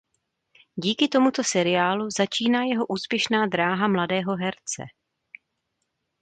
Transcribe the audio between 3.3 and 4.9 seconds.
dráha mladého herce.